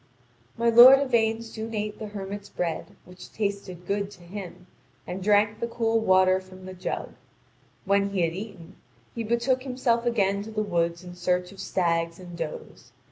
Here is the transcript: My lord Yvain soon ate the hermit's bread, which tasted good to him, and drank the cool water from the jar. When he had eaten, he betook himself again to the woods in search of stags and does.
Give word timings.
My 0.57 0.71
lord 0.71 0.97
Yvain 0.97 1.43
soon 1.43 1.75
ate 1.75 1.99
the 1.99 2.07
hermit's 2.07 2.49
bread, 2.49 2.95
which 3.05 3.31
tasted 3.31 3.85
good 3.85 4.09
to 4.09 4.23
him, 4.23 4.65
and 5.05 5.21
drank 5.21 5.59
the 5.59 5.67
cool 5.67 5.99
water 5.99 6.39
from 6.41 6.65
the 6.65 6.73
jar. 6.73 7.09
When 7.85 8.09
he 8.09 8.21
had 8.21 8.33
eaten, 8.33 8.77
he 9.13 9.23
betook 9.23 9.61
himself 9.61 10.07
again 10.07 10.41
to 10.41 10.49
the 10.49 10.63
woods 10.63 11.03
in 11.03 11.13
search 11.13 11.51
of 11.51 11.59
stags 11.59 12.17
and 12.19 12.35
does. 12.35 12.91